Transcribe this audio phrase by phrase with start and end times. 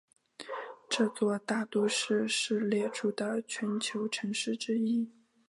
[0.89, 5.11] 这座大都市是列出的全球城市之一。